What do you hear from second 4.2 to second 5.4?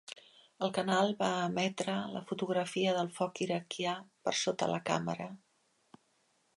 per sota la càmera.